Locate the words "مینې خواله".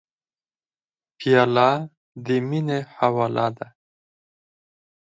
2.47-3.47